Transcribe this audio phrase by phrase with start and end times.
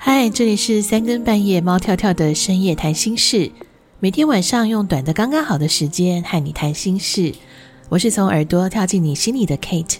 [0.00, 3.50] 嗨，这里是三更半夜猫跳跳的深夜谈心事，
[3.98, 7.34] 每天晚上用短的刚刚好的时间和你谈心事。
[7.88, 9.96] 我是从耳朵跳进你心里的 Kate。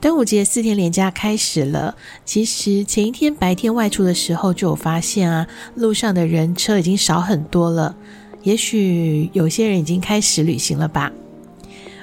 [0.00, 5.46] 端午节四天连假开始了，其实前一天白天外出的时候就有发现啊，
[5.76, 7.94] 路上的人车已经少很多了。
[8.42, 11.12] 也许有些人已经开始旅行了吧。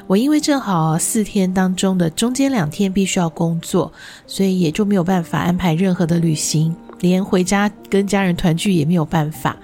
[0.09, 3.93] 我因为正好四天当中的中间两天必须要工作，
[4.25, 9.55] 所以也就没有办法安排任何的旅行，连回家跟家人团聚也没有办法。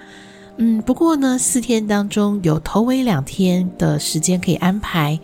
[0.58, 5.18] 嗯，不过呢，四天当中有头尾两天的时间可以安排，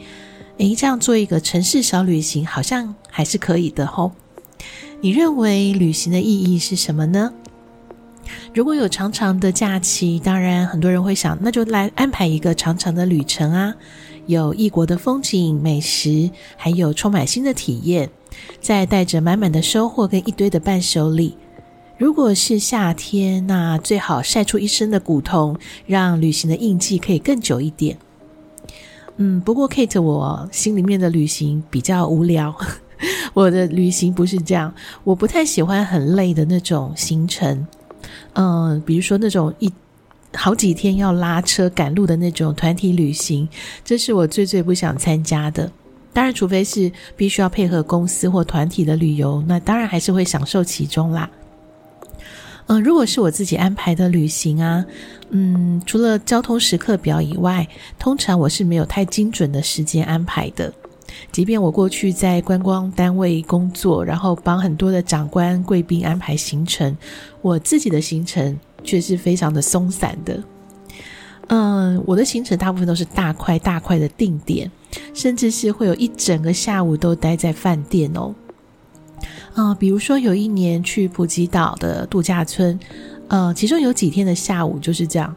[0.58, 4.10] 诶，这样做一个城市小旅行好像还是可以的吼。
[5.02, 7.32] 你认为旅行的意义是什么呢？
[8.52, 13.72] 如果有长长的假期，当然很多人会想，那就来安排一个长长的旅程啊。
[14.26, 18.10] 有异国的风景、美食，还有充满新的体验，
[18.60, 21.36] 再带着满满的收获跟一堆的伴手礼。
[21.98, 25.56] 如果是夏天，那最好晒出一身的古铜，
[25.86, 27.96] 让旅行的印记可以更久一点。
[29.16, 32.54] 嗯，不过 Kate，我心里面的旅行比较无聊。
[33.34, 37.66] 我的旅行不是这样，我不太喜欢很累的那种行程。
[38.34, 39.72] 嗯，比如说那种一。
[40.34, 43.48] 好几天要拉车赶路的那种团体旅行，
[43.84, 45.70] 这是我最最不想参加的。
[46.12, 51.28] 当然，除非是必须要配合公司或团体的旅游，那当然还是会享受其中啦。
[52.66, 54.84] 嗯、如果是我自己安排的旅行啊，
[55.30, 57.66] 嗯，除了交通时刻表以外，
[57.98, 60.72] 通常我是没有太精准的时间安排的。
[61.30, 66.96] 即便我过去在观光单位工作，然后帮很多的长官贵宾安排行程，
[67.42, 68.58] 我自己的行程。
[68.82, 70.42] 却是非常的松散的，
[71.48, 74.70] 嗯，我的行程大部分都是大块大块的定点，
[75.12, 78.34] 甚至是会有一整个下午都待在饭店哦。
[79.54, 82.78] 嗯，比如说有一年去普吉岛的度假村，
[83.28, 85.34] 呃，其中有几天的下午就是这样，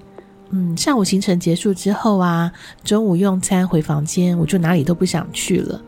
[0.52, 2.52] 嗯，上午行程结束之后啊，
[2.84, 5.82] 中午用餐回房间，我就哪里都不想去了，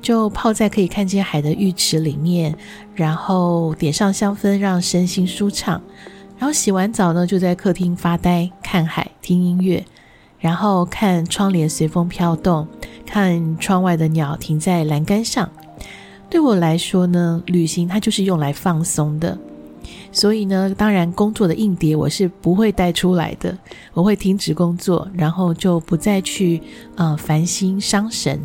[0.00, 2.56] 就泡在可以看见海的浴池里面，
[2.94, 5.80] 然后点上香氛，让身心舒畅。
[6.38, 9.84] 然后洗完澡呢，就在客厅发呆、看海、听音乐，
[10.38, 12.66] 然后看窗帘随风飘动，
[13.04, 15.50] 看窗外的鸟停在栏杆上。
[16.30, 19.36] 对我来说呢，旅行它就是用来放松的。
[20.12, 23.56] 所以呢，当然工作的硬碟我是不会带出来的，
[23.92, 26.62] 我会停止工作，然后就不再去
[26.94, 28.40] 呃烦心伤神。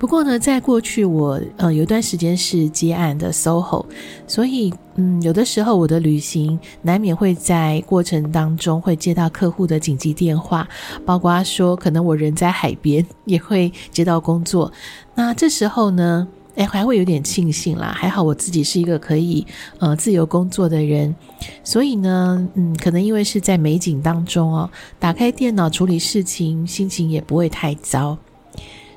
[0.00, 3.84] 不过呢，在过去我呃有一段时间是接案的 SOHO，
[4.26, 10.66] 所以嗯有的时候我的旅行难免会在过程当中会接到客户的紧急电话，
[11.04, 14.72] 包括说可能我人在海边也会接到工作。
[15.14, 19.46] 那这时候呢，哎还会有点庆幸啦，还好我自己是一个可以
[19.80, 21.14] 呃自由工作的人，
[21.62, 28.16] 所以呢嗯可能因为是在美景当中哦，打开电脑处理事情，心情也不会太糟。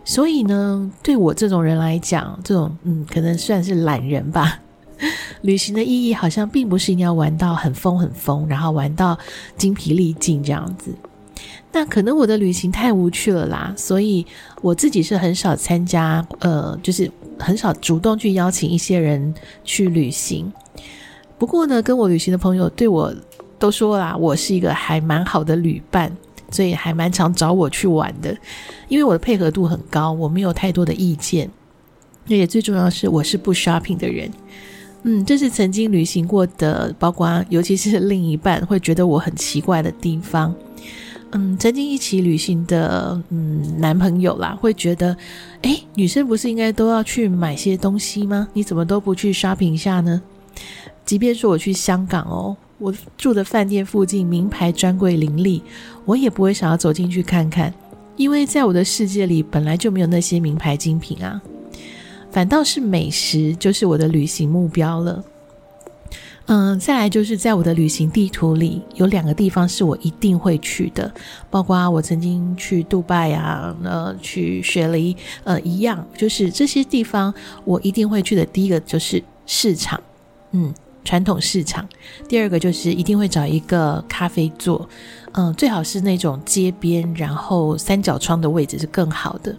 [0.05, 4.59] 所以呢，对我这种人来讲，这种嗯，可能算是懒人吧。
[5.41, 9.17] 旅行的意义好像并不是一定要玩到很疯很疯，然后玩到
[9.57, 10.93] 精疲力尽这样子。
[11.71, 14.25] 那可能我的旅行太无趣了啦，所以
[14.61, 17.09] 我自己是很少参加，呃，就是
[17.39, 19.33] 很少主动去邀请一些人
[19.63, 20.51] 去旅行。
[21.37, 23.13] 不过呢，跟我旅行的朋友对我
[23.57, 26.15] 都说啦，我是一个还蛮好的旅伴。
[26.53, 28.33] 所以还蛮常找我去玩的，
[28.87, 31.49] 因为我的配合度很高，我没有太多的意见。
[32.25, 34.31] 而且最重要是，我是不 shopping 的人。
[35.01, 40.55] 嗯，这是曾经旅行过的，包括尤其是另一半会觉得我很奇怪的地方。
[41.31, 45.17] 嗯，曾经一起旅行的嗯男朋友啦，会觉得，
[45.63, 48.47] 诶，女生不是应该都要去买些东西吗？
[48.53, 50.21] 你怎么都不去 shopping 一下呢？
[51.03, 52.55] 即便说我去香港哦。
[52.83, 55.63] 我住的饭店附近名牌专柜林立，
[56.03, 57.73] 我也不会想要走进去看看，
[58.17, 61.41] 因为在我的世界里本来就没有那些名牌精品啊，
[62.29, 65.23] 反倒是美食就是我的旅行目标了。
[66.47, 71.09] 嗯，再来就是在我的旅行地图里有两个地方是我一定会去的，
[71.49, 75.15] 包括我曾经去杜拜啊，呃，去雪梨，
[75.45, 77.33] 呃，一样，就是这些地方
[77.63, 78.45] 我一定会去的。
[78.47, 80.03] 第一个就是市场，
[80.51, 80.73] 嗯。
[81.03, 81.87] 传统市场，
[82.27, 84.87] 第二个就是一定会找一个咖啡座，
[85.33, 89.55] 嗯，最好是那种街边，然后三角窗的位置是更好的。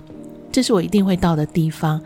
[0.50, 2.00] 这是我一定会到的地方，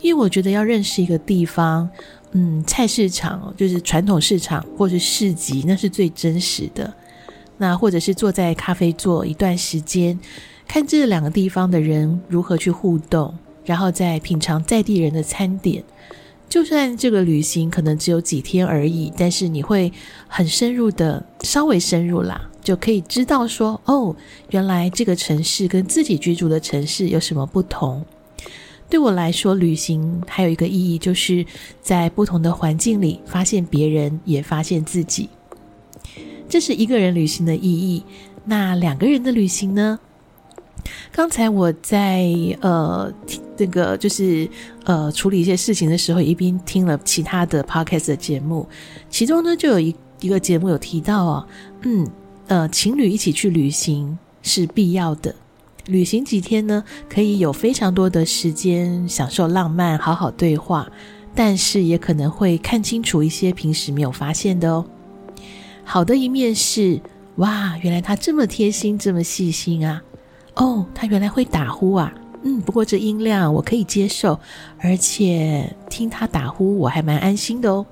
[0.00, 1.88] 因为我觉得要认识一个地方，
[2.32, 6.92] 嗯，菜市场就是传统市场或是市集，那是最真实的。
[7.58, 10.18] 那或者是坐在咖啡座一段时间，
[10.66, 13.32] 看这两个地方的人如何去互动，
[13.64, 15.84] 然后再品尝在地人的餐点。
[16.52, 19.90] 就算这个旅行可能只有几天而已，但是你会
[20.28, 24.14] 很深入的，稍微深入啦，就可以知道说，哦，
[24.50, 28.04] 原来这个城市跟自己居住的城市有什么不同。
[28.90, 31.42] 对我来说，旅行还有一个意义，就是
[31.80, 35.30] 在不同的环境里发现别人，也发现自己。
[36.50, 38.04] 这是一个人旅行的意义。
[38.44, 39.98] 那两个人的旅行呢？
[41.12, 42.28] 刚才我在
[42.60, 43.10] 呃
[43.56, 44.48] 这个就是
[44.84, 48.68] 呃处理一些事情的时候，一边听了其他的 podcast 的节目，
[49.10, 51.46] 其中呢就有一一个节目有提到哦，
[51.82, 52.06] 嗯
[52.46, 55.34] 呃情侣一起去旅行是必要的。
[55.86, 60.88] 旅行几天呢，可以有非常多的时间享受浪漫，好好对话，
[61.34, 64.84] 但是也可能会看清楚一些平时没有发现的哦。
[65.82, 67.00] 好的一面是，
[67.36, 70.00] 哇，原来他这么贴心，这么细心啊！
[70.54, 74.38] 哦，他原来会打呼啊，嗯，不过这音量我可以接受，
[74.80, 77.86] 而且听他打呼我还蛮安心的哦。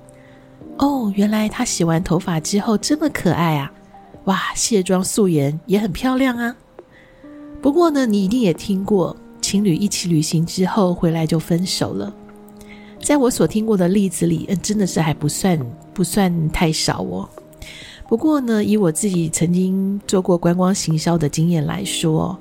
[0.77, 3.71] 哦，原来他洗完头发之后这么可爱啊！
[4.25, 6.55] 哇，卸妆素颜也很漂亮啊。
[7.61, 12.13] 不过呢，你一定也听过情侣一起旅行之后回来就分手了。
[13.01, 15.59] 在我所听过的例子里，嗯，真的是还不算
[15.93, 17.27] 不算太少哦。
[18.07, 22.37] 不过呢，以我自己曾经做过观光行销的经验来说，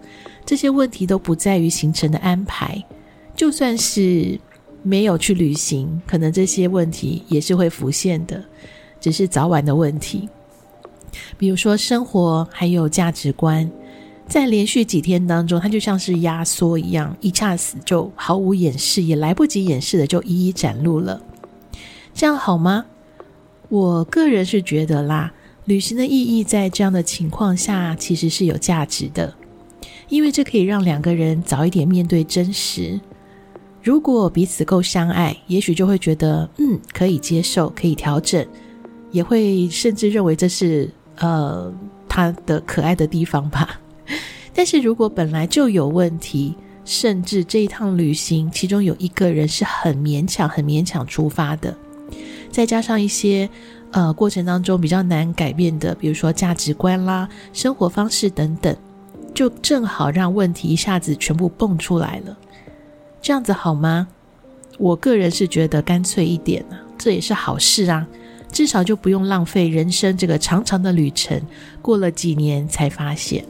[0.51, 2.85] 这些问题都不在于行程的安排。
[3.37, 4.37] 就算是
[4.83, 8.43] 没有去旅行，可能这些问题也是会浮现的，
[9.01, 10.29] 只是早晚的问题。
[11.39, 13.71] 比如说生活，还有价值观。
[14.27, 21.23] 在连续几天当中，它就像是压缩一样，一下子就毫无掩饰，也来不及掩饰的就一一展露了。
[22.13, 22.87] 这样好吗？
[23.69, 25.33] 我个人是觉得啦，
[25.67, 29.33] 旅行的意义在这样的情况下其实是有价值的，
[30.11, 33.01] 因为这可以让两个人早一点面对真实。
[33.83, 38.47] 如果彼此够相爱，也许就会觉得嗯，可以接受，可以调整，
[39.11, 41.73] 也会甚至认为这是呃
[42.07, 43.81] 他的可爱的地方吧。
[44.53, 46.55] 但是如果本来就有问题，
[46.85, 51.75] 甚至这一趟旅行其中有一个人是很勉强、很勉强出发的，
[52.51, 53.49] 再加上一些
[53.93, 58.77] 呃过程当中比较难改变的，比如说价值观啦、生活方式等等，
[59.41, 62.37] 就正好让问题一下子全部蹦出来了。
[63.23, 64.07] 这样子好吗？
[64.77, 68.07] 我个人是觉得干脆一点啊，这也是好事啊，
[68.53, 71.41] 至少就不用浪费人生这个长长的旅程，
[71.81, 73.43] 过了几年才发现。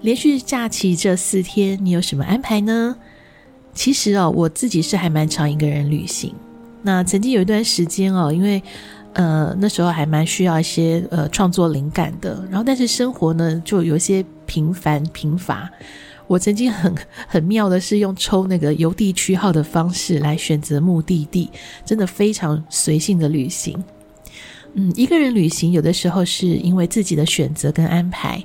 [0.00, 2.94] 连续假期这四天，你有什么安排呢？
[3.74, 6.32] 其实哦，我自己是还蛮常一个人旅行。
[6.82, 8.62] 那曾经有一段时间哦，因为
[9.14, 15.70] 呃那时候还蛮需要一些呃创作灵感的，然后但是生活呢就有一些平凡贫乏。
[16.26, 16.94] 我曾经很
[17.26, 21.50] 很妙的是用抽那个邮递区号的方式来选择目的地，
[21.84, 23.82] 真的非常随性的旅行。
[24.74, 28.40] 嗯，一个人旅行有的时候是因为自己的选择跟安排，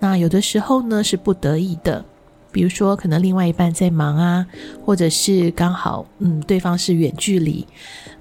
[0.00, 2.04] 那有的时候呢是不得已的，
[2.50, 4.46] 比如说可能另外一半在忙啊，
[4.84, 7.66] 或者是刚好嗯对方是远距离，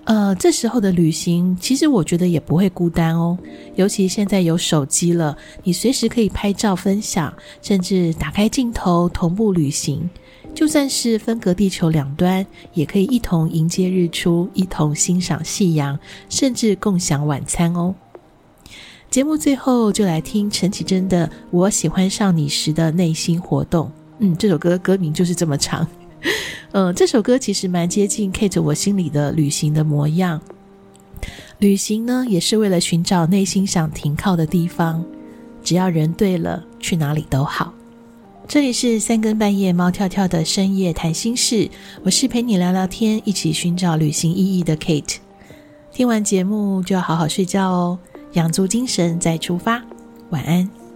[0.03, 3.37] 呃，这时候的旅行其实我觉得也不会孤单哦，
[3.75, 10.09] 尤其现在有手机了，你随时可以拍照分享，甚至打开镜头同步旅行。
[10.55, 12.43] 就算是分隔地球两端，
[12.73, 17.93] 也可以一同迎接日出，一同欣赏夕阳，甚至共享晚餐哦。
[19.11, 23.85] 节目最后就来听陈绮贞的《我喜欢上你时的内心活动》。
[24.19, 25.87] 嗯，这首歌歌名就是这么长。
[26.71, 30.41] 嗯，这首歌其实蛮接近 Kate 我心里的旅行的模样。
[31.59, 35.03] 旅行呢，也是为了寻找内心想停靠的地方。
[35.63, 37.73] 只要人对了，去哪里都好。
[38.47, 41.69] 这里是三更半夜猫跳跳的深夜谈心事，
[42.03, 45.17] 我是陪你聊聊天，一起寻找旅行意义的 Kate。
[45.91, 47.99] 听完节目就要好好睡觉哦，
[48.33, 49.83] 养足精神再出发。
[50.29, 50.86] 晚安。